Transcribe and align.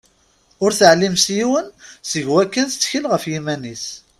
Ur 0.63 0.71
teɛlim 0.79 1.15
s 1.23 1.25
yiwen 1.35 1.67
seg 2.11 2.25
wakken 2.31 2.67
tettkel 2.67 3.03
ɣef 3.11 3.23
yiman-is. 3.31 3.85